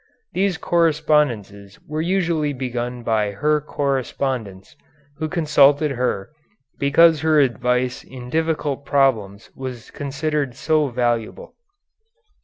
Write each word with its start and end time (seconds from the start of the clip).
These 0.33 0.57
correspondences 0.57 1.77
were 1.87 2.01
usually 2.01 2.53
begun 2.53 3.03
by 3.03 3.33
her 3.33 3.61
correspondents, 3.61 4.75
who 5.17 5.29
consulted 5.29 5.91
her 5.91 6.31
because 6.79 7.21
her 7.21 7.39
advice 7.39 8.03
in 8.03 8.31
difficult 8.31 8.83
problems 8.83 9.51
was 9.55 9.91
considered 9.91 10.55
so 10.55 10.87
valuable. 10.87 11.53